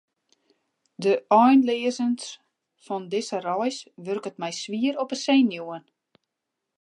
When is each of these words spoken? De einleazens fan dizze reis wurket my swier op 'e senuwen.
De 1.05 1.11
einleazens 1.41 2.23
fan 2.85 3.05
dizze 3.13 3.39
reis 3.47 3.77
wurket 4.05 4.37
my 4.41 4.51
swier 4.61 4.95
op 5.03 5.09
'e 5.13 5.17
senuwen. 5.25 5.83